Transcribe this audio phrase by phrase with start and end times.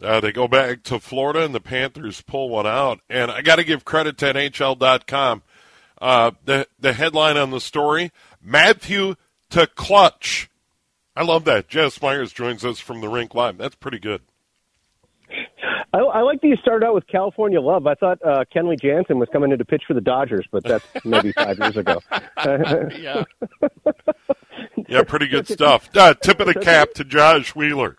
[0.00, 3.00] Uh, they go back to Florida and the Panthers pull one out.
[3.08, 5.42] And I got to give credit to NHL.com.
[6.00, 8.10] Uh, the, the headline on the story
[8.42, 9.14] Matthew
[9.50, 10.50] to clutch.
[11.14, 11.68] I love that.
[11.68, 13.58] Jess Myers joins us from the rink live.
[13.58, 14.22] That's pretty good.
[15.94, 17.86] I, I like that you started out with California Love.
[17.86, 20.84] I thought uh, Kenley Jansen was coming in to pitch for the Dodgers, but that's
[21.04, 22.00] maybe five years ago.
[22.98, 23.24] yeah.
[24.88, 25.94] yeah, pretty good stuff.
[25.94, 27.96] Uh, tip of the cap to Josh Wheeler.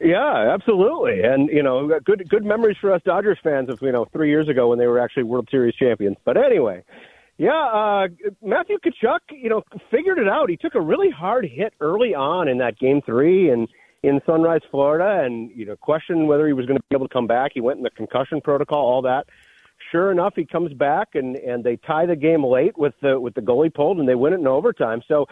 [0.00, 4.04] Yeah, absolutely, and you know, good good memories for us Dodgers fans of you know
[4.04, 6.16] three years ago when they were actually World Series champions.
[6.24, 6.84] But anyway,
[7.36, 8.08] yeah, uh,
[8.40, 10.50] Matthew Tkachuk, you know, figured it out.
[10.50, 13.66] He took a really hard hit early on in that game three, and
[14.04, 17.12] in Sunrise, Florida, and you know, questioned whether he was going to be able to
[17.12, 17.50] come back.
[17.54, 19.26] He went in the concussion protocol, all that.
[19.90, 23.34] Sure enough, he comes back, and and they tie the game late with the with
[23.34, 25.02] the goalie pulled, and they win it in overtime.
[25.08, 25.26] So.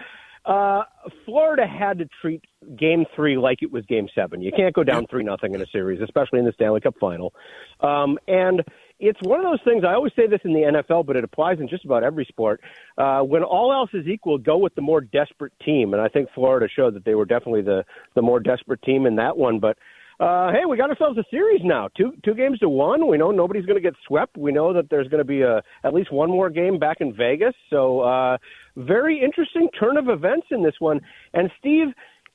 [0.47, 0.85] Uh,
[1.25, 2.45] Florida had to treat
[2.77, 4.41] Game Three like it was Game Seven.
[4.41, 7.35] You can't go down three nothing in a series, especially in the Stanley Cup Final.
[7.81, 8.63] Um, and
[9.01, 9.85] it's one of those things.
[9.85, 12.61] I always say this in the NFL, but it applies in just about every sport.
[12.97, 16.29] Uh, when all else is equal, go with the more desperate team, and I think
[16.33, 19.59] Florida showed that they were definitely the the more desperate team in that one.
[19.59, 19.79] But
[20.19, 21.89] uh, hey, we got ourselves a series now.
[21.97, 23.07] Two two games to one.
[23.07, 24.37] We know nobody's going to get swept.
[24.37, 27.15] We know that there's going to be a at least one more game back in
[27.15, 27.55] Vegas.
[27.69, 28.39] So uh,
[28.77, 31.01] very interesting turn of events in this one.
[31.35, 31.89] And Steve,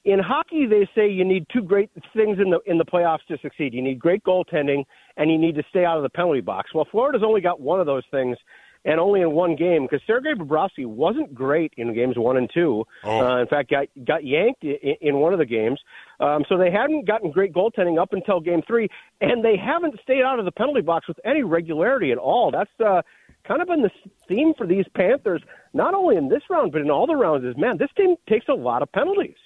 [0.05, 3.37] in hockey, they say you need two great things in the in the playoffs to
[3.41, 3.73] succeed.
[3.73, 4.83] You need great goaltending,
[5.17, 6.71] and you need to stay out of the penalty box.
[6.75, 8.37] Well, Florida's only got one of those things,
[8.85, 12.85] and only in one game because Sergei Bobrovsky wasn't great in games one and two.
[13.03, 13.21] Oh.
[13.21, 15.79] Uh, in fact, got got yanked in, in one of the games.
[16.19, 18.89] Um, so they hadn't gotten great goaltending up until game three,
[19.19, 22.51] and they haven't stayed out of the penalty box with any regularity at all.
[22.51, 23.01] That's uh,
[23.47, 23.91] kind of been the
[24.27, 25.41] theme for these Panthers,
[25.73, 27.45] not only in this round but in all the rounds.
[27.45, 29.37] Is man, this team takes a lot of penalties.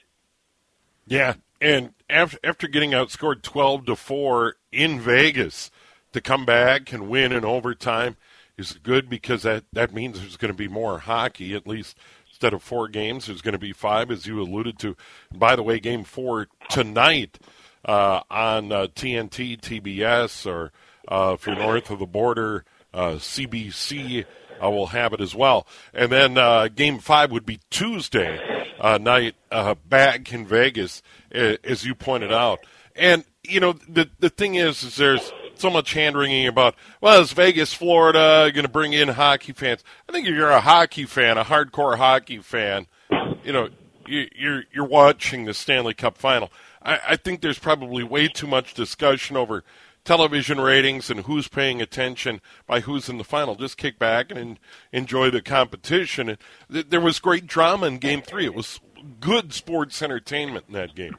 [1.07, 5.71] Yeah, and after, after getting outscored twelve to four in Vegas,
[6.13, 8.15] to come back and win in overtime
[8.57, 11.53] is good because that that means there's going to be more hockey.
[11.55, 11.97] At least
[12.29, 14.95] instead of four games, there's going to be five, as you alluded to.
[15.31, 17.39] And by the way, Game Four tonight
[17.85, 20.71] uh, on uh, TNT, TBS, or
[21.07, 24.25] uh, if you're north of the border, uh, CBC
[24.63, 25.67] uh, will have it as well.
[25.93, 28.39] And then uh, Game Five would be Tuesday
[28.79, 31.01] uh, night uh, back in Vegas,
[31.31, 32.59] as you pointed out.
[32.95, 37.21] And you know the the thing is, is there's so much hand wringing about well,
[37.21, 39.83] is Vegas, Florida going to bring in hockey fans?
[40.07, 42.87] I think if you're a hockey fan, a hardcore hockey fan,
[43.43, 43.69] you know
[44.07, 46.51] you, you're you're watching the Stanley Cup final.
[46.81, 49.63] I, I think there's probably way too much discussion over
[50.03, 53.55] television ratings and who's paying attention by who's in the final.
[53.55, 54.59] Just kick back and
[54.93, 56.37] enjoy the competition.
[56.69, 58.45] There was great drama in Game Three.
[58.45, 58.79] It was
[59.19, 61.15] good sports entertainment in that game.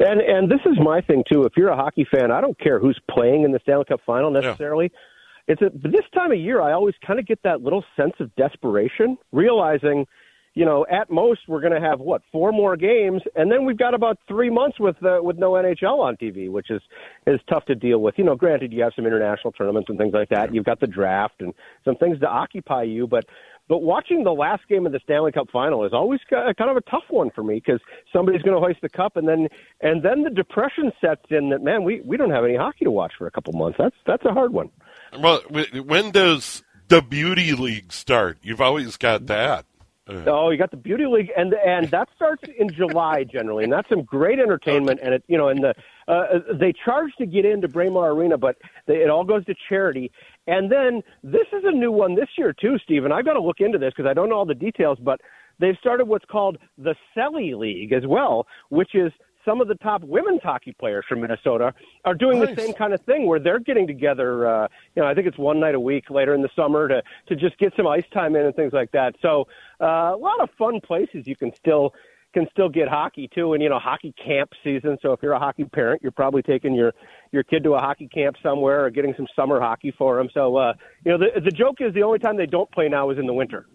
[0.00, 1.44] And and this is my thing too.
[1.44, 4.30] If you're a hockey fan, I don't care who's playing in the Stanley Cup Final
[4.30, 4.92] necessarily.
[5.48, 8.12] It's a, but this time of year, I always kind of get that little sense
[8.20, 10.06] of desperation, realizing,
[10.54, 13.78] you know, at most we're going to have what four more games, and then we've
[13.78, 16.82] got about three months with uh, with no NHL on TV, which is
[17.26, 18.16] is tough to deal with.
[18.18, 20.54] You know, granted, you have some international tournaments and things like that.
[20.54, 21.54] You've got the draft and
[21.84, 23.24] some things to occupy you, but
[23.68, 26.80] but watching the last game of the Stanley Cup Final is always kind of a
[26.82, 27.80] tough one for me because
[28.12, 29.48] somebody's going to hoist the cup, and then
[29.80, 32.90] and then the depression sets in that man, we we don't have any hockey to
[32.90, 33.76] watch for a couple months.
[33.78, 34.70] That's that's a hard one.
[35.18, 38.38] Well, when does the beauty league start?
[38.42, 39.66] You've always got that.
[40.08, 43.72] Uh, Oh, you got the Beauty League, and and that starts in July generally, and
[43.72, 45.00] that's some great entertainment.
[45.02, 45.74] And it, you know, and the
[46.08, 48.56] uh, they charge to get into Braemar Arena, but
[48.86, 50.10] they, it all goes to charity.
[50.48, 53.12] And then this is a new one this year too, Stephen.
[53.12, 55.20] I've got to look into this because I don't know all the details, but
[55.60, 59.12] they've started what's called the Selly League as well, which is
[59.44, 61.74] some of the top women's hockey players from Minnesota
[62.06, 62.54] are doing nice.
[62.54, 64.46] the same kind of thing where they're getting together.
[64.46, 67.02] Uh, you know, I think it's one night a week later in the summer to
[67.28, 69.16] to just get some ice time in and things like that.
[69.20, 69.48] So
[69.82, 71.92] uh, a lot of fun places you can still
[72.34, 74.98] can still get hockey too, and you know, hockey camp season.
[75.02, 76.92] So if you're a hockey parent, you're probably taking your
[77.32, 80.28] your kid to a hockey camp somewhere or getting some summer hockey for them.
[80.34, 83.10] So uh, you know, the the joke is the only time they don't play now
[83.10, 83.66] is in the winter.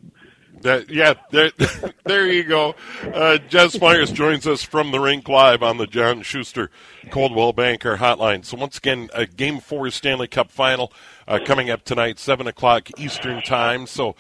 [0.61, 1.51] That, yeah, there,
[2.05, 2.75] there you go.
[3.03, 6.69] Uh, Jess Myers joins us from the rink live on the John Schuster
[7.09, 8.45] Coldwell Banker Hotline.
[8.45, 10.94] So once again, a Game Four Stanley Cup Final
[11.27, 13.88] uh, coming up tonight, seven o'clock Eastern Time.
[13.88, 14.15] So.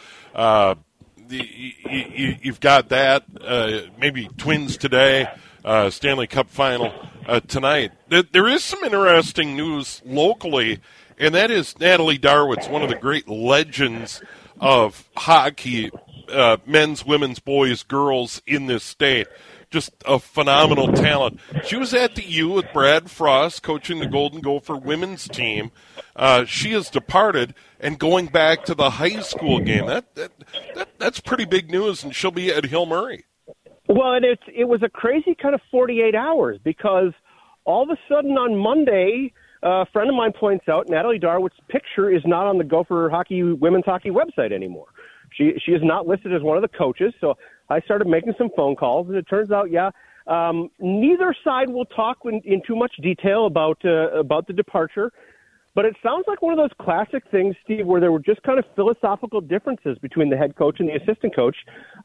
[1.29, 3.23] You, have got that.
[3.39, 5.27] Uh, maybe Twins today,
[5.63, 6.93] uh, Stanley Cup final
[7.27, 7.91] uh, tonight.
[8.09, 10.79] There is some interesting news locally,
[11.17, 14.21] and that is Natalie Darwitz, one of the great legends
[14.59, 15.91] of hockey,
[16.31, 19.27] uh, men's, women's, boys, girls in this state.
[19.73, 21.39] Just a phenomenal talent.
[21.65, 25.71] She was at the U with Brad Frost, coaching the Golden Gopher women's team.
[26.15, 29.87] Uh, she has departed and going back to the high school game.
[29.87, 30.31] That, that,
[30.75, 33.25] that that's pretty big news, and she'll be at Hill Murray.
[33.87, 37.11] Well, and it's it was a crazy kind of 48 hours because
[37.65, 39.33] all of a sudden on Monday,
[39.63, 43.09] uh, a friend of mine points out Natalie Darwitz's picture is not on the Gopher
[43.09, 44.89] hockey women's hockey website anymore.
[45.35, 47.11] She she is not listed as one of the coaches.
[47.19, 47.33] So
[47.69, 49.89] I started making some phone calls, and it turns out, yeah,
[50.27, 55.11] um, neither side will talk in, in too much detail about uh, about the departure.
[55.75, 58.59] But it sounds like one of those classic things, Steve, where there were just kind
[58.59, 61.55] of philosophical differences between the head coach and the assistant coach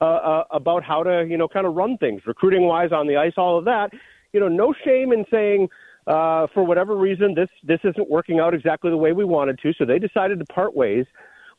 [0.01, 3.17] uh, uh, about how to, you know, kind of run things, recruiting wise on the
[3.17, 3.91] ice, all of that.
[4.33, 5.69] You know, no shame in saying,
[6.07, 9.75] uh, for whatever reason, this this isn't working out exactly the way we wanted to.
[9.75, 11.05] So they decided to part ways.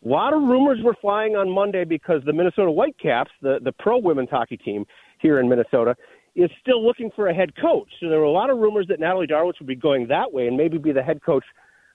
[0.06, 3.98] A lot of rumors were flying on Monday because the Minnesota Whitecaps, the the pro
[3.98, 4.86] women's hockey team
[5.19, 5.96] here in Minnesota,
[6.36, 7.90] is still looking for a head coach.
[8.00, 10.48] So there were a lot of rumors that Natalie Darwitz would be going that way
[10.48, 11.44] and maybe be the head coach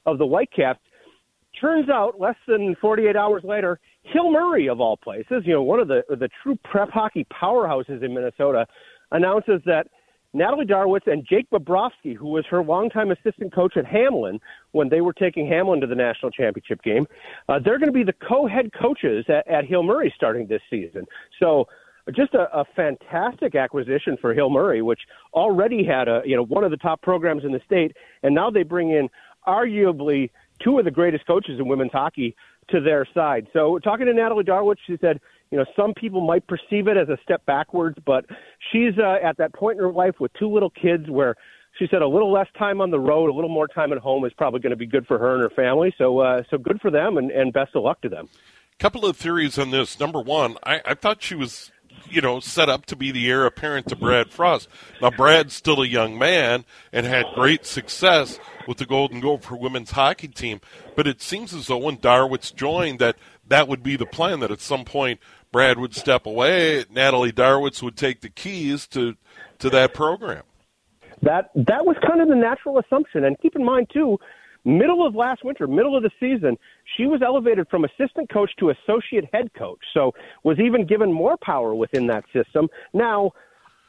[0.05, 0.81] of the Whitecaps.
[1.61, 5.81] Turns out, less than 48 hours later, Hill Murray, of all places, you know, one
[5.81, 8.67] of the the true prep hockey powerhouses in Minnesota,
[9.12, 9.87] announces that
[10.35, 14.41] Natalie Darwitz and Jake Bobrowski, who was her longtime assistant coach at Hamline
[14.73, 17.07] when they were taking Hamline to the national championship game,
[17.49, 21.07] uh, they're going to be the co-head coaches at, at Hill Murray starting this season.
[21.41, 21.67] So
[22.15, 25.01] just a, a fantastic acquisition for Hill Murray, which
[25.33, 28.51] already had a you know one of the top programs in the state, and now
[28.51, 29.09] they bring in
[29.47, 30.31] arguably
[30.64, 32.34] two of the greatest coaches in women's hockey
[32.70, 33.46] to their side.
[33.52, 35.20] So talking to Natalie Darwitz, she said,
[35.50, 38.25] you know, some people might perceive it as a step backwards, but
[38.72, 41.37] she's uh, at that point in her life with two little kids where
[41.78, 44.25] she said a little less time on the road, a little more time at home
[44.25, 45.94] is probably going to be good for her and her family.
[45.99, 48.28] So, uh, so good for them, and, and best of luck to them.
[48.78, 50.00] Couple of theories on this.
[50.00, 51.70] Number one, I, I thought she was
[52.08, 54.69] you know, set up to be the heir apparent to Brad Frost.
[55.02, 59.91] Now, Brad's still a young man and had great success with the Golden Gopher women's
[59.91, 60.61] hockey team,
[60.96, 63.17] but it seems as though when Darwitz joined that
[63.49, 65.20] that would be the plan, that at some point
[65.52, 69.17] Brad would step away, Natalie Darwitz would take the keys to,
[69.58, 70.43] to that program.
[71.23, 73.25] That, that was kind of the natural assumption.
[73.25, 74.19] And keep in mind, too,
[74.64, 76.56] middle of last winter, middle of the season,
[76.96, 79.80] she was elevated from assistant coach to associate head coach.
[79.92, 82.68] So was even given more power within that system.
[82.92, 83.33] Now,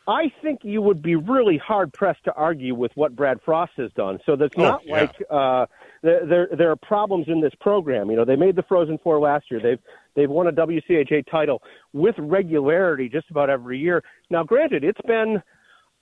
[0.07, 3.91] I think you would be really hard pressed to argue with what Brad Frost has
[3.93, 4.19] done.
[4.25, 4.93] So that's oh, not yeah.
[4.93, 5.65] like uh,
[6.03, 8.11] there there are problems in this program.
[8.11, 9.59] You know, they made the Frozen Four last year.
[9.59, 9.79] They've
[10.15, 11.61] they've won a WCHA title
[11.93, 14.03] with regularity just about every year.
[14.29, 15.41] Now, granted, it's been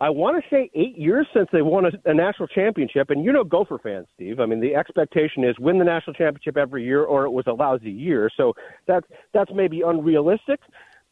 [0.04, 3.32] I want to say eight years since they won a, a national championship, and you
[3.32, 4.42] know Gopher fans, Steve.
[4.42, 7.54] I mean, the expectation is win the national championship every year, or it was a
[7.54, 8.30] lousy year.
[8.36, 8.54] So
[8.86, 10.60] that's that's maybe unrealistic,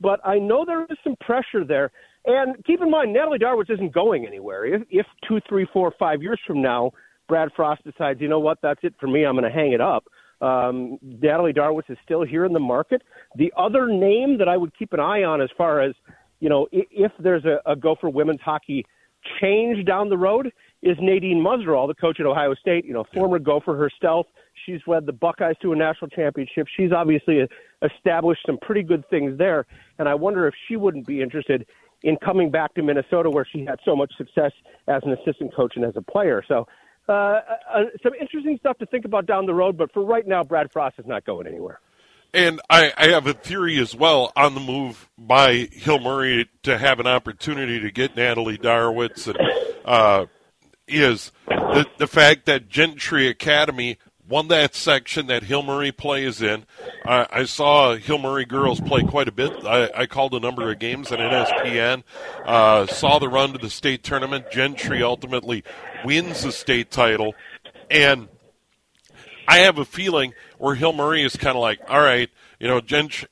[0.02, 1.90] but I know there is some pressure there.
[2.26, 4.66] And keep in mind, Natalie Darwitz isn't going anywhere.
[4.66, 6.92] If, if two, three, four, five years from now,
[7.30, 9.80] Brad Frost decides, you know what, that's it for me, I'm going to hang it
[9.80, 10.04] up.
[10.42, 13.04] Um, Natalie Darwitz is still here in the market.
[13.36, 15.94] The other name that I would keep an eye on as far as
[16.42, 18.86] you know, if there's a, a Gopher women's hockey
[19.40, 22.86] change down the road, is Nadine Muzerall, the coach at Ohio State.
[22.86, 24.26] You know, former Gopher herself.
[24.66, 26.68] She's led the Buckeyes to a national championship.
[26.76, 27.48] She's obviously
[27.84, 29.66] established some pretty good things there,
[30.00, 31.68] and I wonder if she wouldn't be interested
[32.04, 34.52] in coming back to Minnesota, where she had so much success
[34.88, 36.44] as an assistant coach and as a player.
[36.48, 36.68] So.
[37.10, 37.42] Uh,
[37.74, 40.72] uh, some interesting stuff to think about down the road, but for right now, Brad
[40.72, 41.82] Frost is not going anywhere.
[42.34, 46.78] And I, I, have a theory as well on the move by Hill Murray to
[46.78, 49.38] have an opportunity to get Natalie Darwitz and
[49.84, 50.28] uh,
[50.88, 53.98] is the, the fact that Gentry Academy
[54.32, 56.66] won that section that Hill Murray plays in.
[57.06, 59.52] I, I saw Hill Murray girls play quite a bit.
[59.66, 62.04] I, I called a number of games on NSPN.
[62.46, 64.46] Uh, saw the run to the state tournament.
[64.50, 65.66] Gentry ultimately
[66.06, 67.36] wins the state title,
[67.90, 68.30] and
[69.48, 72.80] I have a feeling where Hill Murray is kind of like, all right, you know,
[72.80, 73.28] Gentry.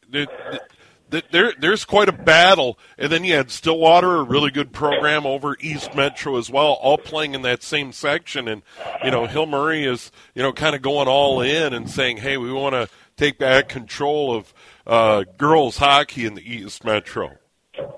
[1.32, 5.58] There, there's quite a battle, and then you had Stillwater, a really good program over
[5.60, 8.48] East Metro as well, all playing in that same section.
[8.48, 8.62] And
[9.04, 12.38] you know, Hill Murray is you know kind of going all in and saying, "Hey,
[12.38, 14.54] we want to take back control of
[14.86, 17.32] uh, girls hockey in the East Metro."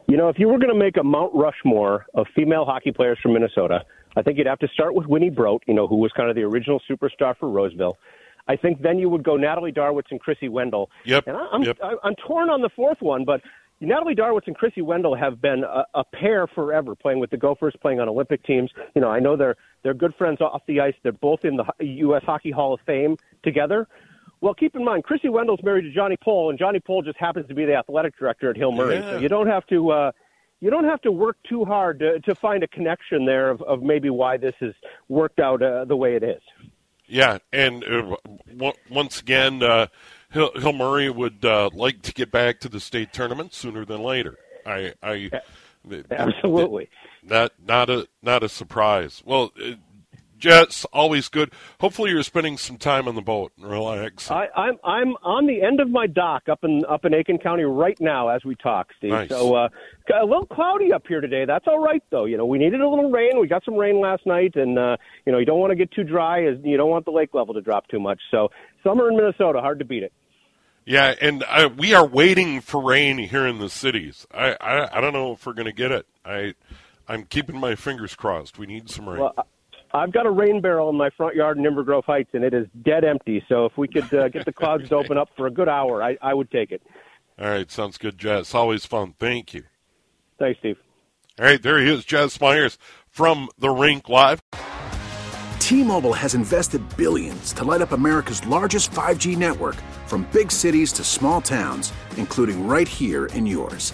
[0.08, 3.18] You know, if you were going to make a Mount Rushmore of female hockey players
[3.22, 3.84] from Minnesota,
[4.16, 6.36] I think you'd have to start with Winnie Brodt, you know, who was kind of
[6.36, 7.98] the original superstar for Roseville.
[8.48, 10.90] I think then you would go Natalie Darwitz and Krissy Wendell.
[11.06, 11.28] Yep.
[11.28, 11.78] And I, I'm yep.
[12.04, 13.42] I'm torn on the fourth one, but
[13.82, 17.74] Natalie Darwitz and Krissy Wendell have been a, a pair forever, playing with the Gophers,
[17.82, 18.72] playing on Olympic teams.
[18.96, 20.94] You know, I know they're they're good friends off the ice.
[21.02, 22.24] They're both in the U.S.
[22.24, 23.88] Hockey Hall of Fame together.
[24.40, 27.48] Well, keep in mind, Krissy Wendell's married to Johnny Pohl, and Johnny Pohl just happens
[27.48, 28.96] to be the athletic director at Hill Murray.
[28.96, 29.12] Yeah.
[29.12, 29.92] So you don't have to.
[29.92, 30.12] Uh,
[30.62, 33.82] you don't have to work too hard to, to find a connection there of, of
[33.82, 34.74] maybe why this has
[35.10, 36.42] worked out uh, the way it is.
[37.12, 38.16] Yeah, and uh,
[38.48, 39.88] w- once again, uh,
[40.32, 44.02] Hill, Hill Murray would uh, like to get back to the state tournament sooner than
[44.02, 44.38] later.
[44.66, 45.30] I, I
[46.10, 46.90] Absolutely.
[47.22, 49.22] not not a not a surprise.
[49.26, 49.74] Well, uh,
[50.42, 51.52] Jess always good.
[51.80, 54.30] Hopefully, you're spending some time on the boat and relax.
[54.30, 57.64] I, I'm I'm on the end of my dock up in up in Aitkin County
[57.64, 59.12] right now as we talk, Steve.
[59.12, 59.30] Nice.
[59.30, 59.70] So uh,
[60.14, 61.46] a little cloudy up here today.
[61.46, 62.26] That's all right though.
[62.26, 63.40] You know, we needed a little rain.
[63.40, 65.92] We got some rain last night, and uh, you know, you don't want to get
[65.92, 66.44] too dry.
[66.46, 68.20] As you don't want the lake level to drop too much.
[68.32, 68.50] So
[68.84, 70.12] summer in Minnesota, hard to beat it.
[70.84, 74.26] Yeah, and uh, we are waiting for rain here in the cities.
[74.34, 76.08] I I, I don't know if we're going to get it.
[76.26, 76.56] I
[77.08, 78.58] I'm keeping my fingers crossed.
[78.58, 79.20] We need some rain.
[79.20, 79.44] Well, I-
[79.94, 82.54] I've got a rain barrel in my front yard in Timber Grove Heights, and it
[82.54, 83.44] is dead empty.
[83.50, 86.02] So if we could uh, get the clouds to open up for a good hour,
[86.02, 86.82] I, I would take it.
[87.40, 88.54] All right, sounds good, Jess.
[88.56, 89.16] Always fun.
[89.20, 89.64] Thank you.
[90.40, 90.78] Thanks, Steve.
[91.40, 92.78] All right, there he is, Jess Myers
[93.10, 94.42] from the Rink Live.
[95.60, 101.04] T-Mobile has invested billions to light up America's largest 5G network from big cities to
[101.04, 103.94] small towns, including right here in yours.